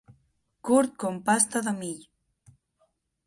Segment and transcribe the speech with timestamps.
[0.69, 2.01] Curt com pasta de mill.